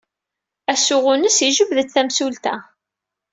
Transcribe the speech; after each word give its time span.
Asuɣu-nnes 0.71 1.37
yejbed-d 1.45 1.89
tamsulta. 1.93 2.55